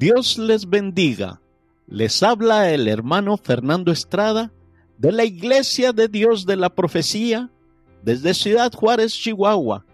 [0.00, 1.42] Dios les bendiga.
[1.86, 4.50] Les habla el hermano Fernando Estrada
[4.96, 7.50] de la Iglesia de Dios de la Profecía
[8.02, 9.84] desde Ciudad Juárez, Chihuahua,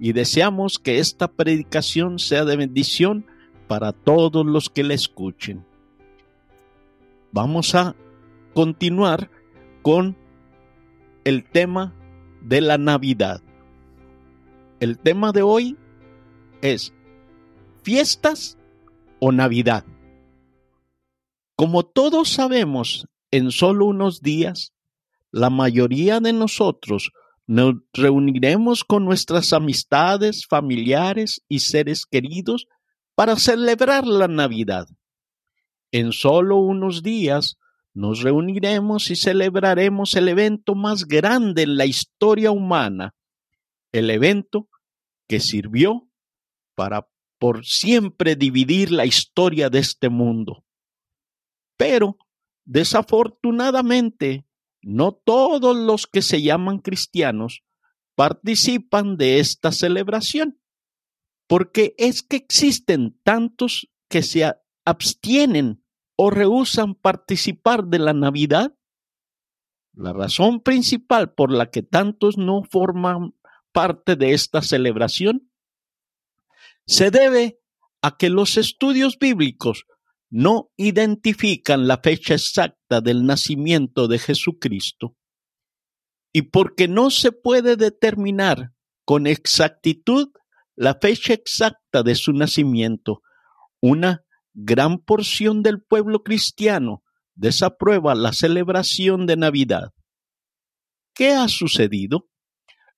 [0.00, 3.24] y deseamos que esta predicación sea de bendición
[3.68, 5.64] para todos los que la escuchen.
[7.30, 7.94] Vamos a
[8.54, 9.30] continuar
[9.82, 10.16] con
[11.22, 11.94] el tema
[12.40, 13.40] de la Navidad.
[14.80, 15.76] El tema de hoy
[16.62, 16.92] es
[17.84, 18.58] fiestas
[19.24, 19.84] o Navidad.
[21.54, 24.72] Como todos sabemos, en solo unos días,
[25.30, 27.12] la mayoría de nosotros
[27.46, 32.66] nos reuniremos con nuestras amistades, familiares y seres queridos
[33.14, 34.88] para celebrar la Navidad.
[35.92, 37.58] En solo unos días
[37.94, 43.14] nos reuniremos y celebraremos el evento más grande en la historia humana,
[43.92, 44.68] el evento
[45.28, 46.08] que sirvió
[46.74, 47.06] para
[47.42, 50.64] por siempre dividir la historia de este mundo.
[51.76, 52.16] Pero,
[52.64, 54.46] desafortunadamente,
[54.80, 57.64] no todos los que se llaman cristianos
[58.14, 60.60] participan de esta celebración,
[61.48, 64.54] porque es que existen tantos que se
[64.84, 68.78] abstienen o rehusan participar de la Navidad.
[69.94, 73.34] La razón principal por la que tantos no forman
[73.72, 75.51] parte de esta celebración
[76.86, 77.58] se debe
[78.02, 79.84] a que los estudios bíblicos
[80.30, 85.16] no identifican la fecha exacta del nacimiento de Jesucristo
[86.32, 88.72] y porque no se puede determinar
[89.04, 90.30] con exactitud
[90.74, 93.20] la fecha exacta de su nacimiento,
[93.80, 94.24] una
[94.54, 97.02] gran porción del pueblo cristiano
[97.34, 99.92] desaprueba la celebración de Navidad.
[101.14, 102.28] ¿Qué ha sucedido?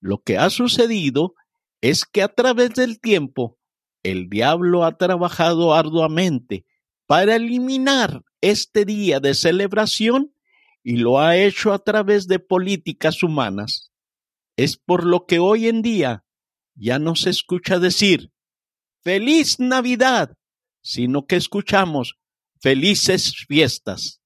[0.00, 1.34] Lo que ha sucedido
[1.80, 3.58] es que a través del tiempo
[4.04, 6.64] el diablo ha trabajado arduamente
[7.06, 10.34] para eliminar este día de celebración
[10.84, 13.92] y lo ha hecho a través de políticas humanas.
[14.56, 16.24] Es por lo que hoy en día
[16.74, 18.30] ya no se escucha decir
[19.02, 20.36] feliz Navidad,
[20.82, 22.18] sino que escuchamos
[22.60, 24.20] felices fiestas.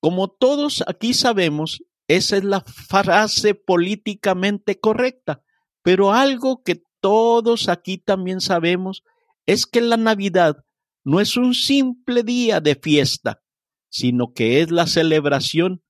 [0.00, 5.42] Como todos aquí sabemos, esa es la frase políticamente correcta,
[5.82, 9.02] pero algo que todos aquí también sabemos
[9.44, 10.64] es que la Navidad
[11.04, 13.42] no es un simple día de fiesta,
[13.90, 15.82] sino que es la celebración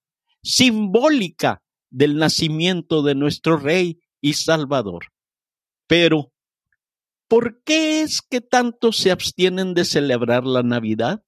[0.42, 5.06] simbólica del nacimiento de nuestro Rey y Salvador.
[5.86, 6.32] Pero,
[7.28, 11.22] ¿por qué es que tantos se abstienen de celebrar la Navidad?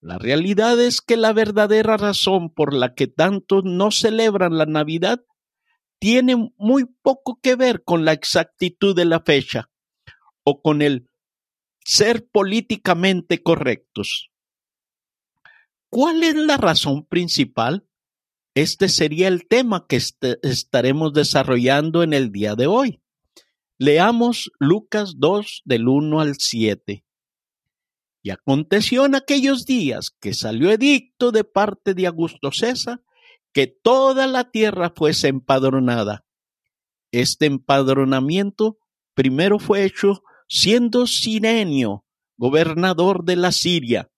[0.00, 5.24] La realidad es que la verdadera razón por la que tantos no celebran la Navidad
[6.02, 9.70] tiene muy poco que ver con la exactitud de la fecha
[10.42, 11.08] o con el
[11.84, 14.32] ser políticamente correctos.
[15.90, 17.86] ¿Cuál es la razón principal?
[18.56, 20.00] Este sería el tema que
[20.42, 23.00] estaremos desarrollando en el día de hoy.
[23.78, 27.04] Leamos Lucas 2 del 1 al 7.
[28.24, 33.04] Y aconteció en aquellos días que salió edicto de parte de Augusto César
[33.52, 36.24] que toda la tierra fuese empadronada.
[37.12, 38.78] Este empadronamiento
[39.14, 42.04] primero fue hecho siendo Sirenio
[42.38, 44.10] gobernador de la Siria,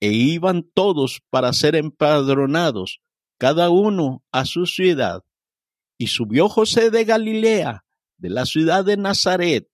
[0.00, 3.00] e iban todos para ser empadronados,
[3.38, 5.22] cada uno a su ciudad.
[5.96, 7.84] Y subió José de Galilea,
[8.16, 9.68] de la ciudad de Nazaret,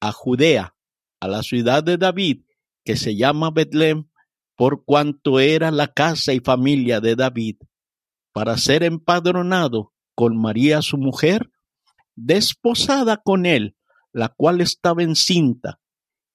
[0.00, 0.74] a Judea,
[1.20, 2.42] a la ciudad de David,
[2.84, 4.10] que se llama Betlem,
[4.54, 7.56] por cuanto era la casa y familia de David
[8.38, 11.50] para ser empadronado con María su mujer,
[12.14, 13.74] desposada con él,
[14.12, 15.80] la cual estaba encinta.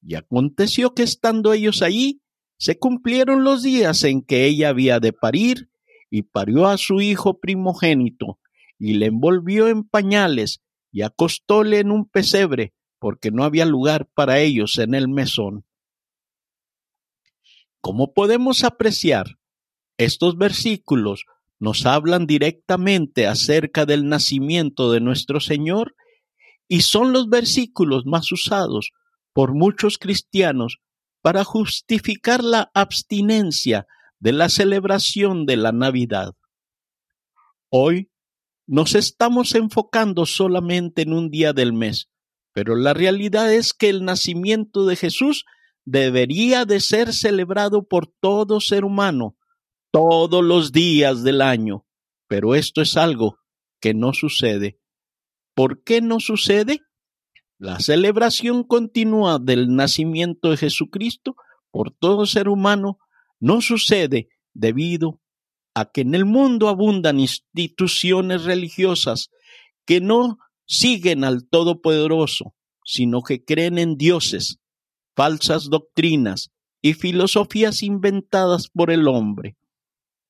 [0.02, 2.22] Y aconteció que estando ellos allí,
[2.58, 5.69] se cumplieron los días en que ella había de parir,
[6.09, 8.38] y parió a su hijo primogénito,
[8.78, 10.62] y le envolvió en pañales,
[10.92, 15.63] y acostóle en un pesebre, porque no había lugar para ellos en el mesón.
[17.80, 19.39] Como podemos apreciar,
[19.98, 21.24] estos versículos
[21.63, 25.95] nos hablan directamente acerca del nacimiento de nuestro Señor
[26.68, 28.92] y son los versículos más usados
[29.31, 30.80] por muchos cristianos
[31.21, 33.88] para justificar la abstinencia
[34.19, 36.33] de la celebración de la Navidad.
[37.69, 38.12] Hoy
[38.68, 42.10] nos estamos enfocando solamente en un día del mes,
[42.51, 45.45] pero la realidad es que el nacimiento de Jesús
[45.86, 49.38] debería de ser celebrado por todo ser humano,
[49.94, 51.86] todos los días del año,
[52.28, 53.38] pero esto es algo
[53.80, 54.80] que no sucede.
[55.54, 56.80] ¿Por qué no sucede?
[57.60, 61.36] La celebración continua del nacimiento de Jesucristo
[61.69, 62.98] por todo ser humano
[63.40, 65.22] no sucede debido
[65.75, 69.30] a que en el mundo abundan instituciones religiosas
[69.86, 74.57] que no siguen al Todopoderoso, sino que creen en dioses,
[75.16, 76.51] falsas doctrinas
[76.81, 79.56] y filosofías inventadas por el hombre.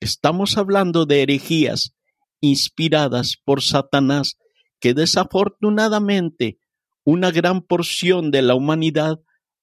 [0.03, 1.95] Estamos hablando de herejías
[2.41, 4.38] inspiradas por Satanás
[4.81, 6.59] que desafortunadamente
[7.05, 9.21] una gran porción de la humanidad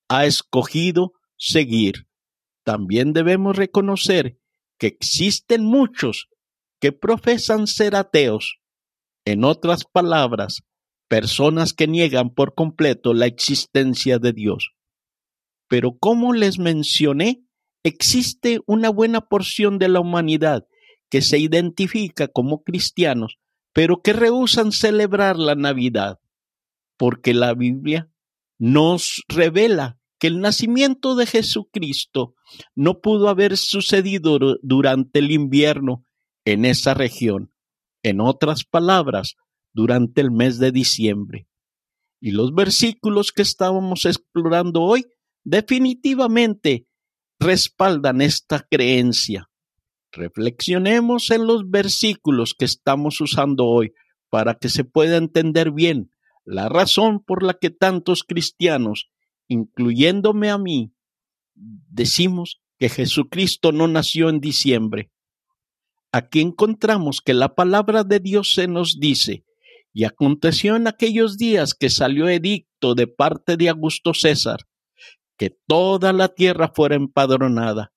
[0.09, 2.07] ha escogido seguir.
[2.65, 4.39] También debemos reconocer
[4.79, 6.29] que existen muchos
[6.81, 8.61] que profesan ser ateos.
[9.27, 10.63] En otras palabras,
[11.07, 14.71] personas que niegan por completo la existencia de Dios.
[15.69, 17.45] Pero como les mencioné,
[17.83, 20.67] existe una buena porción de la humanidad
[21.09, 23.39] que se identifica como cristianos,
[23.73, 26.21] pero que rehusan celebrar la Navidad,
[26.97, 28.11] porque la Biblia
[28.59, 32.35] nos revela que el nacimiento de Jesucristo
[32.75, 36.05] no pudo haber sucedido durante el invierno
[36.45, 37.53] en esa región.
[38.03, 39.37] En otras palabras,
[39.73, 41.49] durante el mes de diciembre.
[42.21, 45.07] Y los versículos que estábamos explorando hoy
[45.43, 46.87] definitivamente
[47.41, 49.49] respaldan esta creencia.
[50.13, 53.95] Reflexionemos en los versículos que estamos usando hoy
[54.29, 56.11] para que se pueda entender bien
[56.45, 59.11] la razón por la que tantos cristianos,
[59.49, 60.93] incluyéndome a mí,
[61.55, 65.11] decimos que Jesucristo no nació en diciembre.
[66.13, 69.45] Aquí encontramos que la palabra de Dios se nos dice,
[69.93, 74.67] y aconteció en aquellos días que salió edicto de parte de Augusto César,
[75.41, 77.95] que toda la tierra fuera empadronada.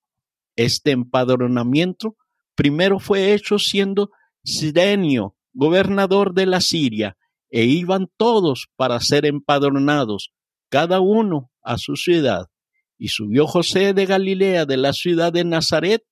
[0.56, 2.16] Este empadronamiento
[2.54, 4.12] primero fue hecho siendo
[4.42, 7.18] Sirenio, gobernador de la Siria,
[7.50, 10.32] e iban todos para ser empadronados,
[10.70, 12.46] cada uno a su ciudad.
[12.96, 16.02] Y subió José de Galilea de la ciudad de Nazaret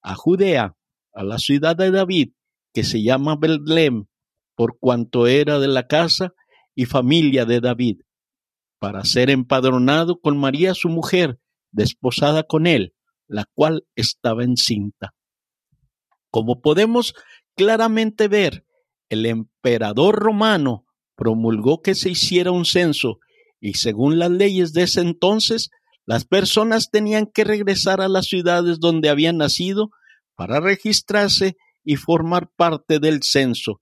[0.00, 0.76] a Judea,
[1.12, 2.30] a la ciudad de David,
[2.72, 4.06] que se llama Belém,
[4.54, 6.32] por cuanto era de la casa
[6.74, 8.00] y familia de David,
[8.80, 11.38] para ser empadronado con María su mujer,
[11.70, 12.94] desposada con él,
[13.28, 15.14] la cual estaba encinta.
[16.30, 17.14] Como podemos
[17.54, 18.66] claramente ver,
[19.08, 23.18] el emperador romano promulgó que se hiciera un censo
[23.60, 25.70] y según las leyes de ese entonces,
[26.06, 29.90] las personas tenían que regresar a las ciudades donde habían nacido
[30.34, 33.78] para registrarse y formar parte del censo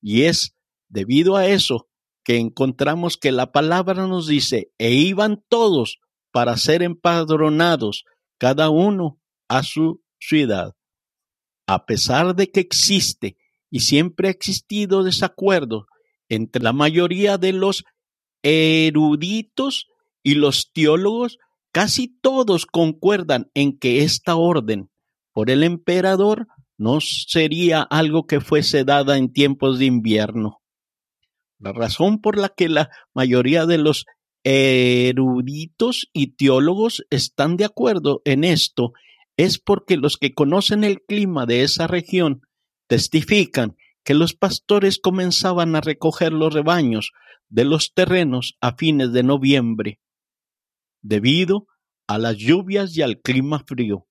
[0.00, 0.54] y es
[0.88, 1.85] debido a eso
[2.26, 6.00] que encontramos que la palabra nos dice, e iban todos
[6.32, 8.04] para ser empadronados,
[8.36, 10.74] cada uno a su ciudad.
[11.68, 13.36] A pesar de que existe
[13.70, 15.86] y siempre ha existido desacuerdo
[16.28, 17.84] entre la mayoría de los
[18.42, 19.86] eruditos
[20.24, 21.38] y los teólogos,
[21.70, 24.90] casi todos concuerdan en que esta orden
[25.32, 30.60] por el emperador no sería algo que fuese dada en tiempos de invierno.
[31.66, 34.06] La razón por la que la mayoría de los
[34.44, 38.92] eruditos y teólogos están de acuerdo en esto
[39.36, 42.42] es porque los que conocen el clima de esa región
[42.86, 47.10] testifican que los pastores comenzaban a recoger los rebaños
[47.48, 49.98] de los terrenos a fines de noviembre,
[51.02, 51.66] debido
[52.06, 54.06] a las lluvias y al clima frío.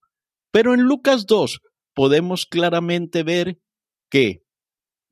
[0.51, 1.61] Pero en Lucas 2
[1.93, 3.61] podemos claramente ver
[4.09, 4.44] que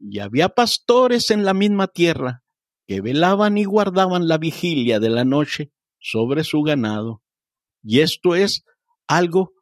[0.03, 2.43] ya había pastores en la misma tierra
[2.87, 7.23] que velaban y guardaban la vigilia de la noche sobre su ganado.
[7.81, 8.65] Y esto es
[9.07, 9.53] algo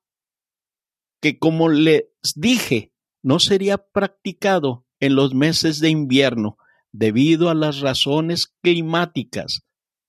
[1.22, 2.06] que, como les
[2.36, 6.58] dije, no sería practicado en los meses de invierno
[6.92, 9.62] debido a las razones climáticas,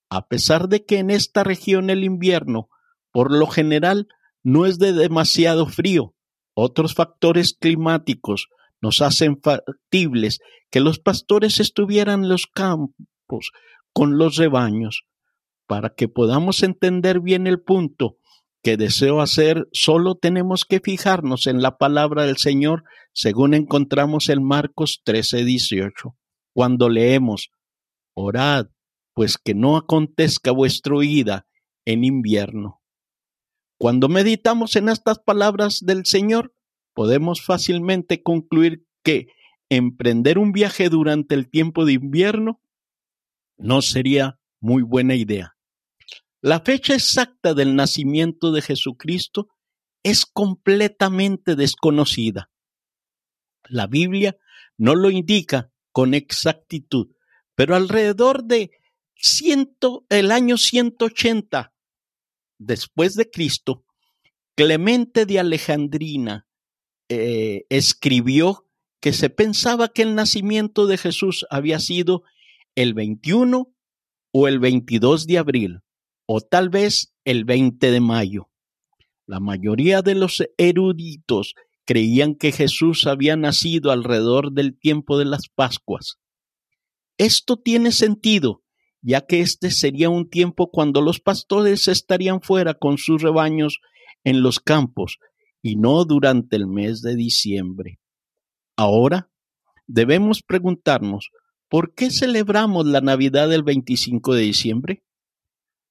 [0.09, 2.69] a pesar de que en esta región el invierno,
[3.11, 4.07] por lo general,
[4.41, 6.15] no es de demasiado frío,
[6.55, 8.49] otros factores climáticos
[8.83, 13.51] nos hacen factibles que los pastores estuvieran en los campos
[13.93, 15.03] con los rebaños.
[15.67, 18.17] Para que podamos entender bien el punto
[18.61, 24.43] que deseo hacer, solo tenemos que fijarnos en la palabra del Señor según encontramos en
[24.43, 26.17] Marcos 13, 18.
[26.53, 27.51] Cuando leemos,
[28.13, 28.67] orad,
[29.13, 31.47] pues que no acontezca vuestra huida
[31.85, 32.81] en invierno.
[33.79, 36.53] Cuando meditamos en estas palabras del Señor,
[36.93, 39.27] podemos fácilmente concluir que
[39.69, 42.61] emprender un viaje durante el tiempo de invierno
[43.57, 45.55] no sería muy buena idea.
[46.41, 49.47] La fecha exacta del nacimiento de Jesucristo
[50.03, 52.51] es completamente desconocida.
[53.69, 54.37] La Biblia
[54.77, 57.15] no lo indica con exactitud,
[57.55, 58.71] pero alrededor de
[60.09, 61.73] el año 180
[62.57, 63.85] después de Cristo,
[64.55, 66.45] Clemente de Alejandrina
[67.09, 68.67] eh, escribió
[68.99, 72.23] que se pensaba que el nacimiento de Jesús había sido
[72.75, 73.73] el 21
[74.31, 75.81] o el 22 de abril,
[76.25, 78.49] o tal vez el 20 de mayo.
[79.27, 81.53] La mayoría de los eruditos
[81.85, 86.17] creían que Jesús había nacido alrededor del tiempo de las Pascuas.
[87.17, 88.63] Esto tiene sentido,
[89.01, 93.79] ya que este sería un tiempo cuando los pastores estarían fuera con sus rebaños
[94.23, 95.19] en los campos
[95.63, 97.99] y no durante el mes de diciembre.
[98.77, 99.31] Ahora
[99.87, 101.29] debemos preguntarnos,
[101.69, 105.03] ¿por qué celebramos la Navidad el 25 de diciembre?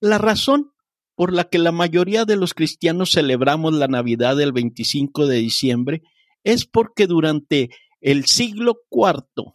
[0.00, 0.72] La razón
[1.16, 6.02] por la que la mayoría de los cristianos celebramos la Navidad del 25 de diciembre
[6.44, 9.52] es porque durante el siglo IV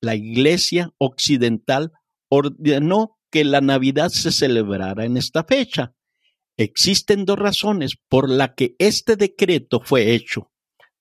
[0.00, 1.92] la Iglesia Occidental
[2.28, 5.94] ordenó que la Navidad se celebrara en esta fecha.
[6.60, 10.50] Existen dos razones por las que este decreto fue hecho.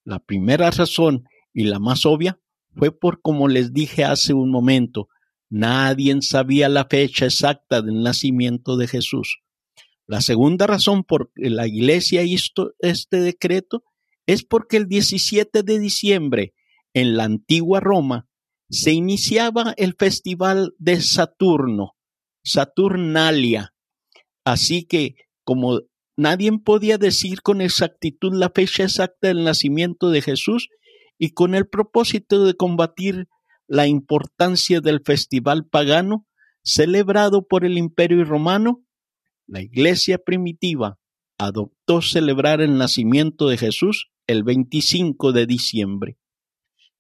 [0.06, 2.40] La primera razón y la más obvia
[2.78, 5.10] fue por como les dije hace un momento,
[5.50, 9.40] nadie sabía la fecha exacta del nacimiento de Jesús.
[10.08, 13.84] La segunda razón por la iglesia hizo este decreto
[14.28, 16.54] es porque el 17 de diciembre
[16.94, 18.30] en la antigua Roma
[18.70, 21.98] se iniciaba el festival de Saturno,
[22.46, 23.74] Saturnalia.
[24.46, 25.16] Así que
[25.50, 25.82] como
[26.16, 30.70] nadie podía decir con exactitud la fecha exacta del nacimiento de Jesús
[31.18, 33.28] y con el propósito de combatir
[33.66, 36.28] la importancia del festival pagano
[36.62, 38.84] celebrado por el Imperio Romano,
[39.48, 41.00] la iglesia primitiva
[41.40, 46.20] adoptó celebrar el nacimiento de Jesús el 25 de diciembre.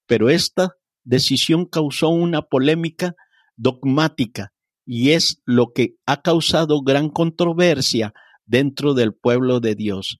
[0.07, 3.13] Pero esta decisión causó una polémica
[3.57, 4.53] dogmática
[4.87, 8.11] y es lo que ha causado gran controversia
[8.49, 10.19] dentro del pueblo de Dios.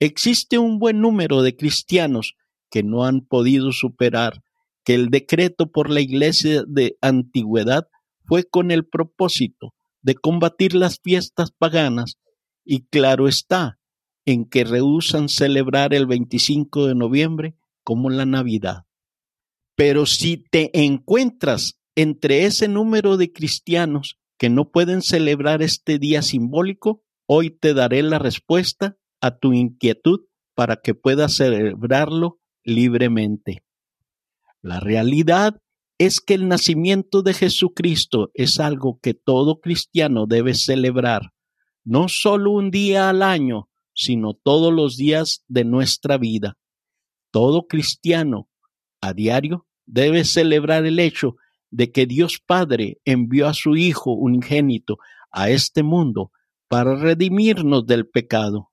[0.00, 2.34] Existe un buen número de cristianos
[2.70, 4.42] que no han podido superar
[4.84, 7.88] que el decreto por la iglesia de antigüedad
[8.24, 12.16] fue con el propósito de combatir las fiestas paganas
[12.64, 13.78] y claro está
[14.24, 18.84] en que rehusan celebrar el 25 de noviembre como la Navidad.
[19.76, 26.22] Pero si te encuentras entre ese número de cristianos que no pueden celebrar este día
[26.22, 30.20] simbólico, hoy te daré la respuesta a tu inquietud
[30.54, 33.64] para que puedas celebrarlo libremente.
[34.62, 35.60] La realidad
[35.98, 41.32] es que el nacimiento de Jesucristo es algo que todo cristiano debe celebrar,
[41.84, 46.58] no solo un día al año, sino todos los días de nuestra vida.
[47.30, 48.48] Todo cristiano
[49.00, 51.36] a diario debe celebrar el hecho
[51.70, 54.98] de que Dios Padre envió a su Hijo unigénito
[55.30, 56.30] a este mundo
[56.68, 58.70] para redimirnos del pecado.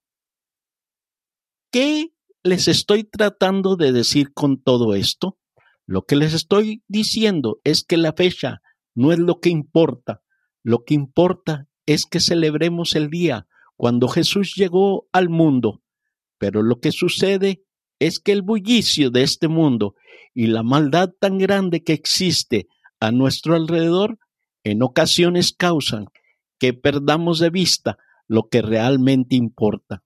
[1.72, 2.10] ¿Qué
[2.44, 5.38] les estoy tratando de decir con todo esto?
[5.86, 8.62] Lo que les estoy diciendo es que la fecha
[8.96, 10.22] no es lo que importa.
[10.64, 15.82] Lo que importa es que celebremos el día cuando Jesús llegó al mundo.
[16.38, 17.64] Pero lo que sucede
[18.00, 19.96] es que el bullicio de este mundo
[20.34, 22.68] y la maldad tan grande que existe
[23.00, 24.18] a nuestro alrededor
[24.64, 26.08] en ocasiones causan
[26.60, 30.04] que perdamos de vista lo que realmente importa.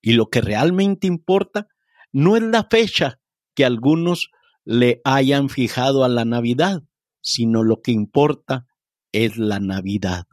[0.00, 1.68] Y lo que realmente importa
[2.12, 3.20] no es la fecha
[3.54, 4.30] que algunos
[4.64, 6.82] le hayan fijado a la Navidad,
[7.20, 8.66] sino lo que importa
[9.12, 10.26] es la Navidad.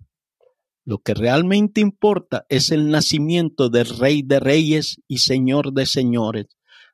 [0.85, 6.47] Lo que realmente importa es el nacimiento del Rey de Reyes y Señor de Señores.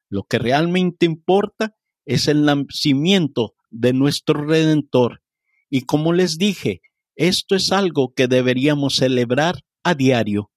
[0.10, 5.22] Lo que realmente importa es el nacimiento de nuestro Redentor.
[5.70, 6.82] Y como les dije,
[7.20, 10.52] esto es algo que deberíamos celebrar a diario.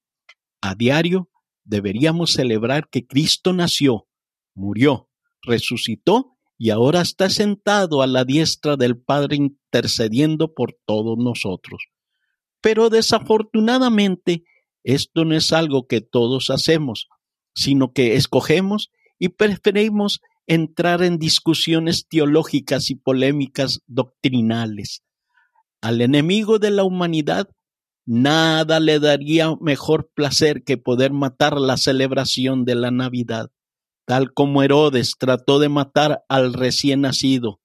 [0.60, 1.28] A diario
[1.64, 4.06] deberíamos celebrar que Cristo nació,
[4.54, 5.08] murió,
[5.42, 11.82] resucitó y ahora está sentado a la diestra del Padre intercediendo por todos nosotros.
[12.60, 14.44] Pero desafortunadamente
[14.84, 17.08] esto no es algo que todos hacemos,
[17.56, 25.02] sino que escogemos y preferimos entrar en discusiones teológicas y polémicas doctrinales.
[25.82, 27.50] Al enemigo de la humanidad
[28.06, 33.50] nada le daría mejor placer que poder matar la celebración de la Navidad
[34.04, 37.60] tal como Herodes trató de matar al recién nacido.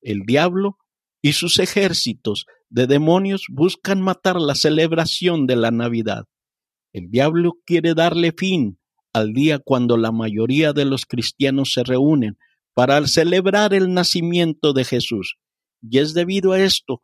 [0.00, 0.78] El diablo
[1.22, 6.24] y sus ejércitos de demonios buscan matar la celebración de la Navidad.
[6.92, 8.78] El diablo quiere darle fin
[9.12, 12.38] al día cuando la mayoría de los cristianos se reúnen
[12.74, 15.36] para celebrar el nacimiento de Jesús.
[15.80, 17.02] Y es debido a esto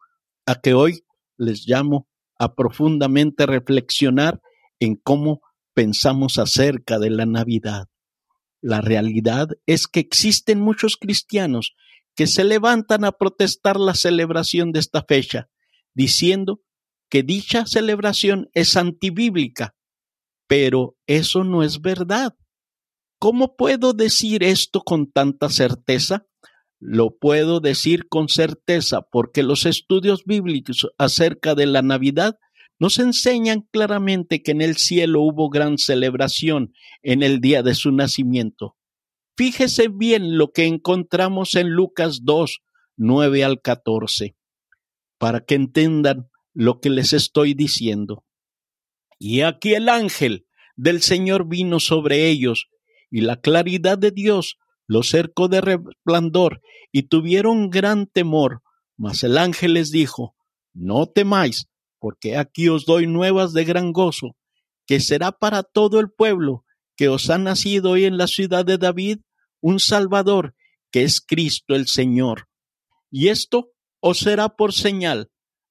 [0.50, 1.04] a que hoy
[1.38, 4.40] les llamo a profundamente reflexionar
[4.80, 5.42] en cómo
[5.74, 7.86] pensamos acerca de la Navidad.
[8.60, 11.76] La realidad es que existen muchos cristianos
[12.16, 15.48] que se levantan a protestar la celebración de esta fecha,
[15.94, 16.60] diciendo
[17.08, 19.76] que dicha celebración es antibíblica.
[20.48, 22.34] Pero eso no es verdad.
[23.20, 26.26] ¿Cómo puedo decir esto con tanta certeza?
[26.80, 32.38] Lo puedo decir con certeza porque los estudios bíblicos acerca de la Navidad
[32.78, 36.72] nos enseñan claramente que en el cielo hubo gran celebración
[37.02, 38.76] en el día de su nacimiento.
[39.36, 42.60] Fíjese bien lo que encontramos en Lucas 2,
[42.96, 44.36] 9 al 14,
[45.18, 48.24] para que entiendan lo que les estoy diciendo.
[49.18, 50.46] Y aquí el ángel
[50.76, 52.68] del Señor vino sobre ellos,
[53.10, 54.56] y la claridad de Dios
[54.90, 58.60] los cercó de resplandor, y tuvieron gran temor.
[58.96, 60.34] Mas el ángel les dijo,
[60.74, 61.68] No temáis,
[62.00, 64.36] porque aquí os doy nuevas de gran gozo,
[64.88, 66.64] que será para todo el pueblo,
[66.96, 69.18] que os ha nacido hoy en la ciudad de David
[69.60, 70.56] un Salvador,
[70.90, 72.48] que es Cristo el Señor.
[73.12, 73.70] Y esto
[74.00, 75.30] os será por señal,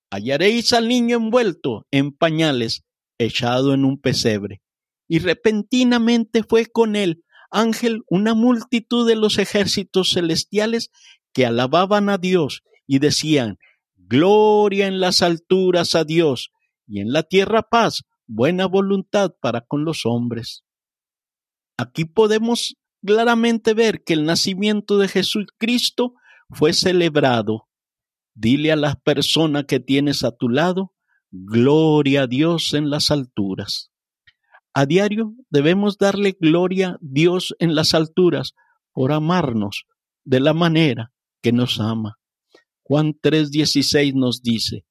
[0.10, 2.86] hallaréis al niño envuelto en pañales,
[3.18, 4.62] echado en un pesebre.
[5.10, 10.92] Y repentinamente fue con él ángel una multitud de los ejércitos celestiales
[11.34, 13.58] que alababan a Dios y decían,
[13.96, 16.52] Gloria en las alturas a Dios
[16.88, 20.64] y en la tierra paz, buena voluntad para con los hombres.
[21.78, 22.76] Aquí podemos
[23.06, 26.16] claramente ver que el nacimiento de Jesucristo
[26.50, 27.68] fue celebrado.
[28.34, 30.94] Dile a la persona que tienes a tu lado,
[31.30, 33.89] gloria a Dios en las alturas.
[34.74, 38.54] A diario debemos darle gloria a Dios en las alturas
[38.94, 39.86] por amarnos
[40.24, 41.12] de la manera
[41.42, 42.20] que nos ama.
[42.84, 44.86] Juan 3:16 nos dice,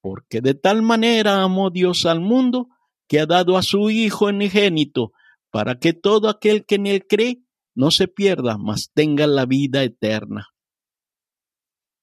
[0.00, 2.68] porque de tal manera amó Dios al mundo
[3.08, 5.12] que ha dado a su Hijo enigénito,
[5.50, 7.42] para que todo aquel que en él cree
[7.74, 10.48] no se pierda, mas tenga la vida eterna.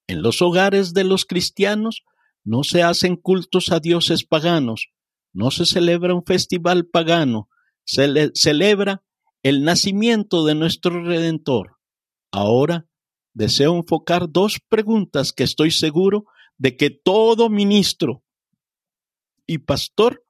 [0.06, 2.02] En los hogares de los cristianos
[2.44, 4.88] no se hacen cultos a dioses paganos,
[5.32, 7.48] no se celebra un festival pagano,
[7.84, 9.02] se celebra
[9.42, 11.76] el nacimiento de nuestro Redentor.
[12.32, 12.86] Ahora
[13.34, 16.24] deseo enfocar dos preguntas que estoy seguro
[16.56, 18.24] de que todo ministro
[19.46, 20.24] y pastor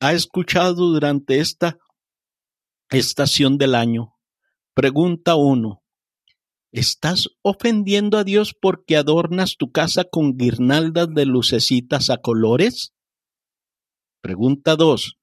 [0.00, 1.78] ha escuchado durante esta
[2.90, 4.14] estación del año.
[4.74, 5.82] Pregunta 1.
[6.72, 12.94] ¿Estás ofendiendo a Dios porque adornas tu casa con guirnaldas de lucecitas a colores?
[14.22, 15.18] Pregunta 2.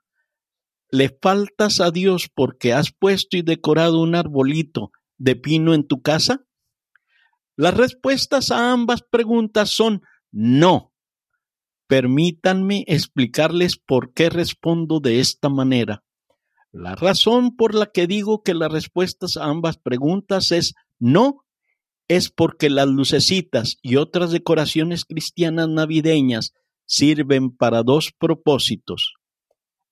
[0.92, 6.02] ¿Le faltas a Dios porque has puesto y decorado un arbolito de pino en tu
[6.02, 6.46] casa?
[7.56, 10.92] Las respuestas a ambas preguntas son no.
[11.88, 16.04] Permítanme explicarles por qué respondo de esta manera.
[16.74, 21.46] La razón por la que digo que las respuestas a ambas preguntas es no
[22.10, 26.54] es porque las lucecitas y otras decoraciones cristianas navideñas
[26.89, 29.13] sirven para dos propósitos.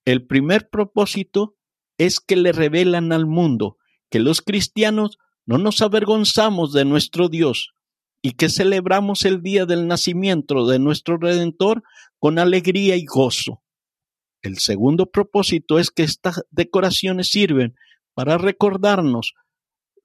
[0.04, 1.56] El primer propósito
[2.00, 3.78] es que le revelan al mundo
[4.10, 7.74] que los cristianos no nos avergonzamos de nuestro Dios
[8.24, 11.84] y que celebramos el día del nacimiento de nuestro Redentor
[12.18, 13.62] con alegría y gozo.
[14.42, 17.76] El segundo propósito es que estas decoraciones sirven
[18.16, 19.36] para recordarnos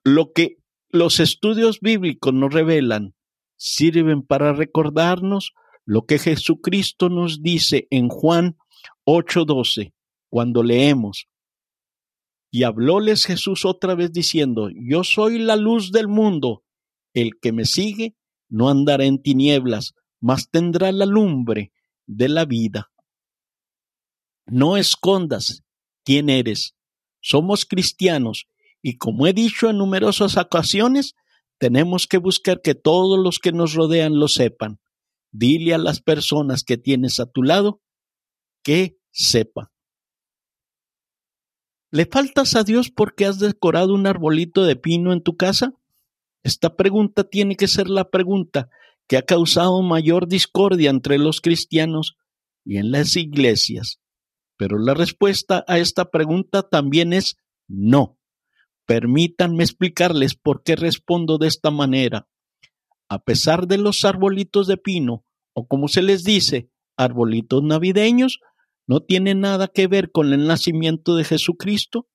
[0.04, 0.58] lo que
[0.90, 3.14] los estudios bíblicos nos revelan,
[3.56, 8.56] sirven para recordarnos lo que Jesucristo nos dice en Juan
[9.04, 9.92] 8:12,
[10.28, 11.26] cuando leemos,
[12.50, 16.64] y hablóles Jesús otra vez diciendo, Yo soy la luz del mundo,
[17.14, 18.14] el que me sigue
[18.50, 21.72] no andará en tinieblas, mas tendrá la lumbre
[22.06, 22.90] de la vida.
[24.46, 25.62] No escondas
[26.04, 26.74] quién eres.
[27.22, 28.46] Somos cristianos
[28.82, 31.14] y como he dicho en numerosas ocasiones,
[31.58, 34.78] tenemos que buscar que todos los que nos rodean lo sepan.
[35.32, 37.80] Dile a las personas que tienes a tu lado
[38.62, 39.68] que sepan.
[41.90, 45.74] ¿Le faltas a Dios porque has decorado un arbolito de pino en tu casa?
[46.42, 48.70] Esta pregunta tiene que ser la pregunta
[49.06, 52.16] que ha causado mayor discordia entre los cristianos
[52.64, 54.00] y en las iglesias.
[54.56, 57.36] Pero la respuesta a esta pregunta también es
[57.68, 58.18] no.
[58.86, 62.28] Permítanme explicarles por qué respondo de esta manera.
[63.12, 68.40] A pesar de los arbolitos de pino, o como se les dice, arbolitos navideños,
[68.86, 72.08] no tiene nada que ver con el nacimiento de Jesucristo.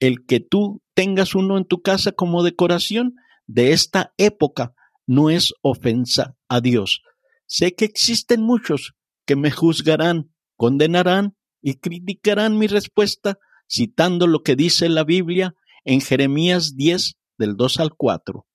[0.00, 3.14] El que tú tengas uno en tu casa como decoración
[3.46, 4.74] de esta época
[5.06, 7.02] no es ofensa a Dios.
[7.46, 13.38] Sé que existen muchos que me juzgarán, condenarán y criticarán mi respuesta
[13.70, 15.54] citando lo que dice la Biblia
[15.84, 18.47] en Jeremías 10 del 2 al 4.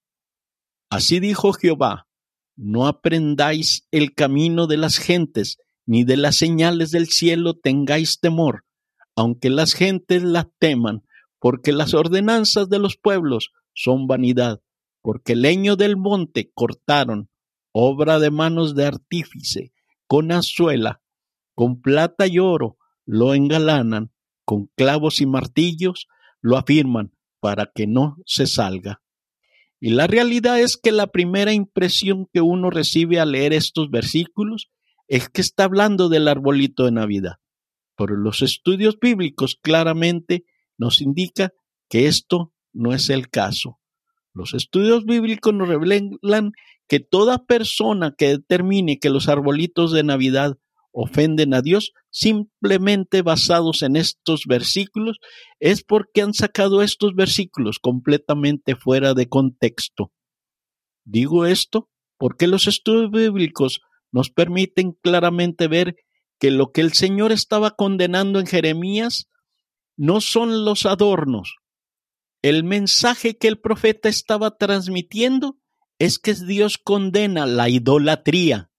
[0.93, 2.07] Así dijo Jehová,
[2.55, 8.63] no aprendáis el camino de las gentes, ni de las señales del cielo tengáis temor,
[9.15, 11.01] aunque las gentes las teman,
[11.39, 14.61] porque las ordenanzas de los pueblos son vanidad,
[15.01, 17.27] porque leño del monte cortaron,
[17.71, 19.73] obra de manos de artífice,
[20.05, 21.01] con azuela,
[21.55, 24.11] con plata y oro, lo engalanan,
[24.45, 26.07] con clavos y martillos,
[26.39, 29.02] lo afirman para que no se salga.
[29.85, 34.69] Y la realidad es que la primera impresión que uno recibe al leer estos versículos
[35.09, 37.33] es que está hablando del arbolito de Navidad.
[37.97, 40.45] Pero los estudios bíblicos claramente
[40.77, 41.51] nos indica
[41.89, 43.81] que esto no es el caso.
[44.33, 46.53] Los estudios bíblicos nos revelan
[46.87, 50.57] que toda persona que determine que los arbolitos de Navidad
[50.93, 55.17] ofenden a Dios simplemente basados en estos versículos
[55.59, 60.11] es porque han sacado estos versículos completamente fuera de contexto.
[61.03, 65.95] Digo esto porque los estudios bíblicos nos permiten claramente ver
[66.39, 69.27] que lo que el Señor estaba condenando en Jeremías
[69.97, 71.55] no son los adornos.
[72.43, 75.57] El mensaje que el profeta estaba transmitiendo
[75.97, 78.69] es que Dios condena la idolatría.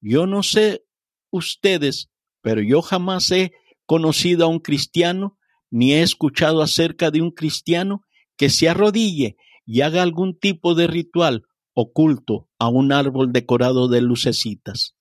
[0.00, 0.86] Yo no sé
[1.30, 2.09] ustedes,
[2.42, 3.52] pero yo jamás he
[3.86, 5.36] conocido a un cristiano
[5.70, 8.04] ni he escuchado acerca de un cristiano
[8.36, 14.00] que se arrodille y haga algún tipo de ritual oculto a un árbol decorado de
[14.00, 14.94] lucecitas.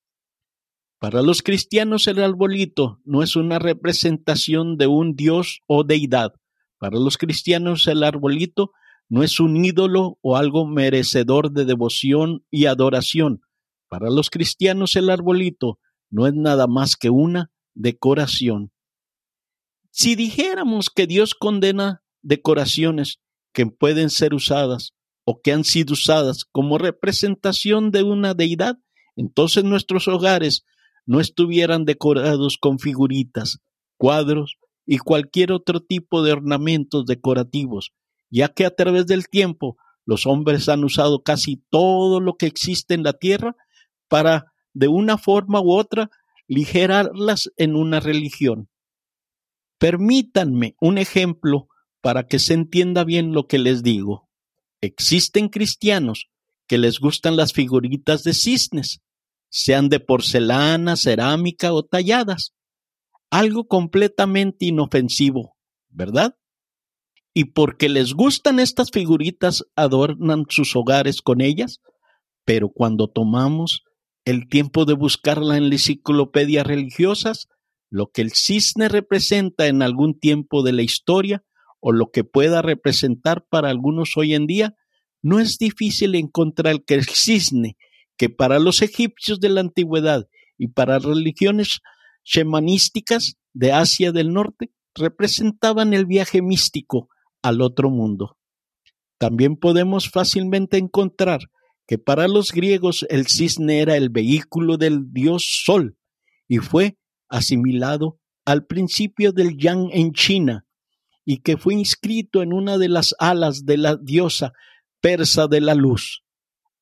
[1.00, 6.34] Para los cristianos el arbolito no es una representación de un dios o deidad.
[6.78, 8.72] Para los cristianos el arbolito
[9.08, 13.42] no es un ídolo o algo merecedor de devoción y adoración.
[13.88, 18.72] Para los cristianos el arbolito no es nada más que una decoración.
[19.92, 23.20] Si dijéramos que Dios condena decoraciones
[23.54, 24.94] que pueden ser usadas
[25.26, 28.78] o que han sido usadas como representación de una deidad,
[29.16, 30.66] entonces nuestros hogares
[31.06, 33.60] no estuvieran decorados con figuritas,
[33.98, 37.92] cuadros y cualquier otro tipo de ornamentos decorativos,
[38.30, 42.94] ya que a través del tiempo los hombres han usado casi todo lo que existe
[42.94, 43.56] en la tierra
[44.08, 46.10] para de una forma u otra,
[46.48, 48.70] ligerarlas en una religión.
[49.78, 51.68] Permítanme un ejemplo
[52.02, 54.30] para que se entienda bien lo que les digo.
[54.82, 56.30] Existen cristianos
[56.68, 59.02] que les gustan las figuritas de cisnes,
[59.50, 62.54] sean de porcelana, cerámica o talladas.
[63.32, 65.56] Algo completamente inofensivo,
[65.90, 66.36] ¿verdad?
[67.34, 71.80] Y porque les gustan estas figuritas, adornan sus hogares con ellas,
[72.44, 73.84] pero cuando tomamos
[74.26, 77.48] el tiempo de buscarla en la enciclopedia religiosas,
[77.90, 81.44] lo que el cisne representa en algún tiempo de la historia
[81.80, 84.76] o lo que pueda representar para algunos hoy en día,
[85.22, 87.78] no es difícil encontrar que el cisne,
[88.18, 90.28] que para los egipcios de la antigüedad
[90.58, 91.80] y para religiones
[92.24, 97.10] shamanísticas de Asia del Norte, representaban el viaje místico
[97.42, 98.38] al otro mundo.
[99.18, 101.50] También podemos fácilmente encontrar
[101.90, 105.98] que para los griegos el cisne era el vehículo del dios Sol
[106.48, 107.00] y fue
[107.30, 110.68] asimilado al principio del Yang en China
[111.26, 114.54] y que fue inscrito en una de las alas de la diosa
[115.02, 116.24] persa de la luz.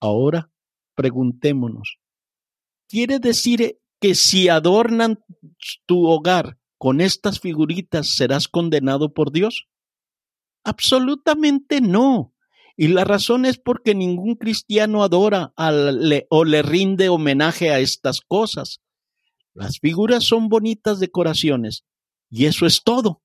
[0.02, 0.52] Ahora
[0.94, 2.00] preguntémonos,
[2.90, 5.24] ¿quiere decir que si adornan
[5.86, 9.70] tu hogar con estas figuritas serás condenado por Dios?
[10.66, 12.34] Absolutamente no.
[12.80, 15.52] Y la razón es porque ningún cristiano adora
[16.30, 18.82] o le rinde homenaje a estas cosas.
[19.56, 21.84] Las figuras son bonitas decoraciones
[22.30, 23.24] y eso es todo.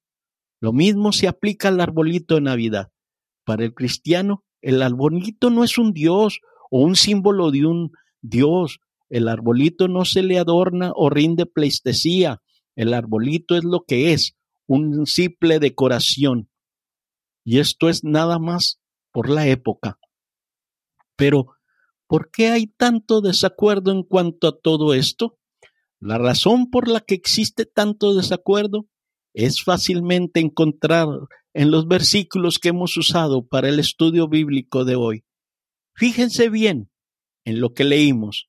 [0.58, 2.92] Lo mismo se aplica al arbolito de Navidad.
[3.44, 8.78] Para el cristiano, el arbolito no es un dios o un símbolo de un dios.
[9.10, 12.40] El arbolito no se le adorna o rinde pleistesía.
[12.74, 14.34] El arbolito es lo que es,
[14.66, 16.48] un simple decoración.
[17.44, 18.82] Y esto es nada más
[19.12, 19.98] por la época.
[21.16, 21.55] Pero,
[22.07, 25.38] ¿por qué hay tanto desacuerdo en cuanto a todo esto?
[26.01, 28.88] La razón por la que existe tanto desacuerdo
[29.35, 31.09] es fácilmente encontrar
[31.55, 35.25] en los versículos que hemos usado para el estudio bíblico de hoy.
[35.94, 36.90] Fíjense bien
[37.44, 38.48] en lo que leímos.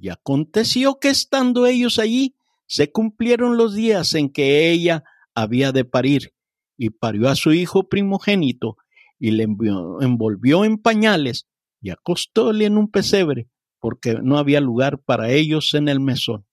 [0.00, 2.34] Y aconteció que estando ellos allí,
[2.66, 6.34] se cumplieron los días en que ella había de parir,
[6.76, 8.76] y parió a su hijo primogénito,
[9.24, 11.46] y le envolvió en pañales
[11.80, 13.48] y acostóle en un pesebre,
[13.80, 16.46] porque no había lugar para ellos en el mesón.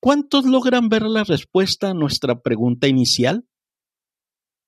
[0.00, 3.46] ¿Cuántos logran ver la respuesta a nuestra pregunta inicial?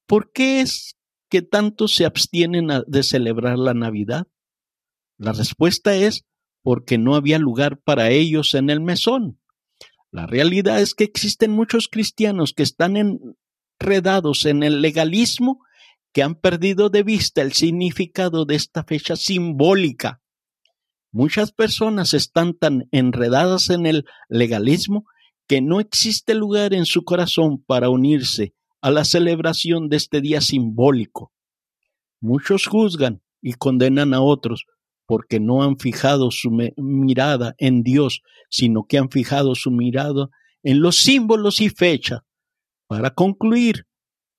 [0.06, 0.98] ¿Por qué es
[1.30, 4.26] que tantos se abstienen de celebrar la Navidad?
[5.16, 6.26] La respuesta es
[6.62, 9.40] porque no había lugar para ellos en el mesón.
[10.10, 12.98] La realidad es que existen muchos cristianos que están
[13.80, 15.65] enredados en el legalismo
[16.16, 20.22] que han perdido de vista el significado de esta fecha simbólica.
[21.12, 25.04] Muchas personas están tan enredadas en el legalismo
[25.46, 30.40] que no existe lugar en su corazón para unirse a la celebración de este día
[30.40, 31.34] simbólico.
[32.18, 34.64] Muchos juzgan y condenan a otros
[35.04, 40.30] porque no han fijado su mirada en Dios, sino que han fijado su mirada
[40.62, 42.24] en los símbolos y fecha.
[42.86, 43.86] Para concluir,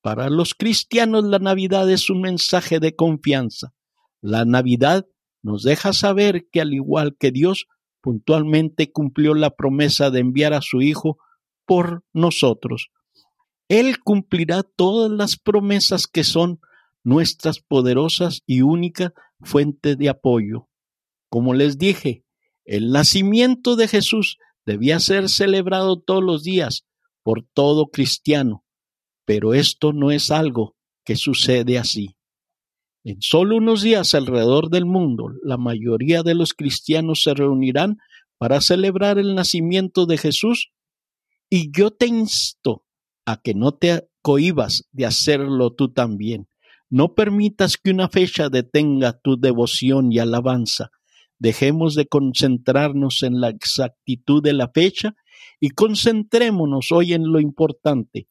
[0.07, 3.73] para los cristianos la Navidad es un mensaje de confianza.
[4.21, 5.05] La Navidad
[5.43, 7.67] nos deja saber que al igual que Dios,
[7.99, 11.17] puntualmente cumplió la promesa de enviar a su Hijo
[11.65, 12.87] por nosotros.
[13.67, 16.61] Él cumplirá todas las promesas que son
[17.03, 20.69] nuestras poderosas y únicas fuentes de apoyo.
[21.27, 22.23] Como les dije,
[22.63, 26.85] el nacimiento de Jesús debía ser celebrado todos los días
[27.23, 28.63] por todo cristiano,
[29.27, 32.15] pero esto no es algo que sucede así.
[33.03, 37.97] En solo unos días alrededor del mundo, la mayoría de los cristianos se reunirán
[38.37, 40.71] para celebrar el nacimiento de Jesús
[41.49, 42.85] y yo te insto
[43.25, 46.47] a que no te cohibas de hacerlo tú también.
[46.89, 50.89] No permitas que una fecha detenga tu devoción y alabanza.
[51.37, 55.15] Dejemos de concentrarnos en la exactitud de la fecha
[55.59, 58.29] y concentrémonos hoy en lo importante,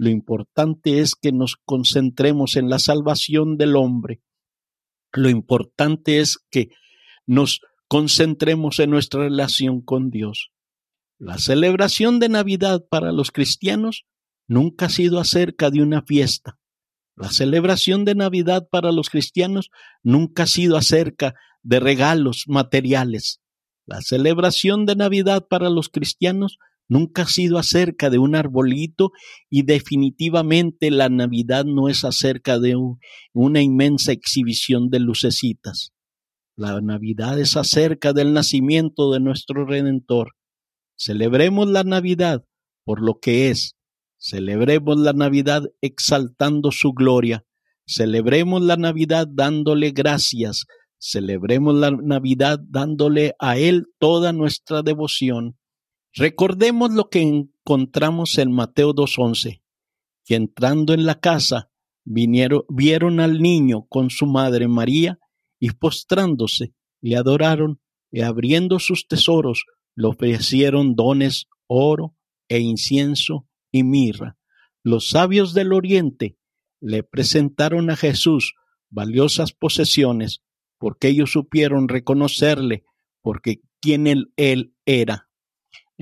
[0.00, 4.22] lo importante es que nos concentremos en la salvación del hombre.
[5.12, 6.70] Lo importante es que
[7.26, 10.52] nos concentremos en nuestra relación con Dios.
[11.18, 14.06] La celebración de Navidad para los cristianos
[14.48, 16.58] nunca ha sido acerca de una fiesta.
[17.14, 19.70] La celebración de Navidad para los cristianos
[20.02, 23.42] nunca ha sido acerca de regalos materiales.
[23.84, 26.56] La celebración de Navidad para los cristianos
[26.90, 29.12] nunca ha sido acerca de un arbolito
[29.48, 32.76] y definitivamente la Navidad no es acerca de
[33.32, 35.92] una inmensa exhibición de lucecitas.
[36.56, 40.32] La Navidad es acerca del nacimiento de nuestro Redentor.
[40.96, 42.44] Celebremos la Navidad
[42.84, 43.76] por lo que es.
[44.18, 47.44] Celebremos la Navidad exaltando su gloria.
[47.86, 50.64] Celebremos la Navidad dándole gracias.
[50.98, 55.59] Celebremos la Navidad dándole a Él toda nuestra devoción.
[56.14, 59.62] Recordemos lo que encontramos en Mateo 2.11,
[60.24, 61.70] que entrando en la casa
[62.04, 65.18] vinieron, vieron al niño con su madre María
[65.60, 72.16] y postrándose le adoraron y abriendo sus tesoros le ofrecieron dones, oro
[72.48, 74.36] e incienso y mirra.
[74.82, 76.36] Los sabios del oriente
[76.80, 78.54] le presentaron a Jesús
[78.88, 80.42] valiosas posesiones
[80.78, 82.84] porque ellos supieron reconocerle
[83.22, 85.29] porque quien él, él era.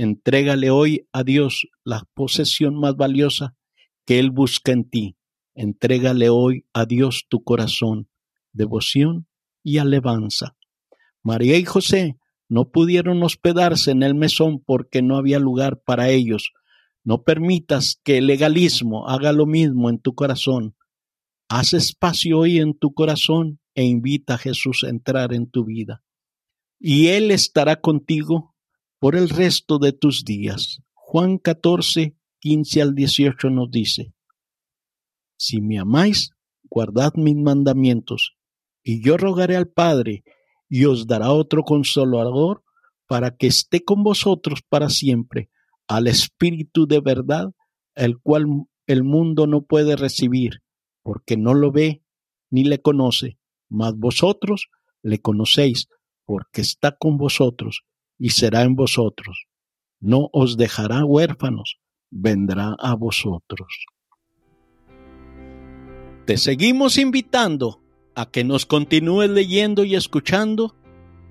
[0.00, 3.56] Entrégale hoy a Dios la posesión más valiosa
[4.06, 5.16] que Él busca en ti.
[5.56, 8.08] Entrégale hoy a Dios tu corazón,
[8.52, 9.26] devoción
[9.64, 10.56] y alabanza.
[11.24, 12.16] María y José
[12.48, 16.52] no pudieron hospedarse en el mesón porque no había lugar para ellos.
[17.02, 20.76] No permitas que el legalismo haga lo mismo en tu corazón.
[21.48, 26.04] Haz espacio hoy en tu corazón e invita a Jesús a entrar en tu vida.
[26.78, 28.47] Y Él estará contigo
[28.98, 30.80] por el resto de tus días.
[30.94, 34.12] Juan 14, 15 al 18 nos dice,
[35.36, 36.32] Si me amáis,
[36.64, 38.36] guardad mis mandamientos,
[38.82, 40.24] y yo rogaré al Padre,
[40.68, 42.62] y os dará otro consolador
[43.06, 45.50] para que esté con vosotros para siempre,
[45.86, 47.52] al Espíritu de verdad,
[47.94, 48.46] el cual
[48.86, 50.62] el mundo no puede recibir,
[51.02, 52.02] porque no lo ve
[52.50, 54.68] ni le conoce, mas vosotros
[55.02, 55.88] le conocéis,
[56.24, 57.84] porque está con vosotros
[58.18, 59.46] y será en vosotros.
[60.00, 61.78] No os dejará huérfanos,
[62.10, 63.68] vendrá a vosotros.
[66.24, 67.80] Te seguimos invitando
[68.14, 70.74] a que nos continúes leyendo y escuchando